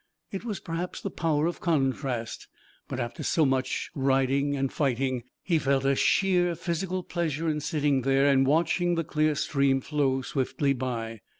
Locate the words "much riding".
3.45-4.55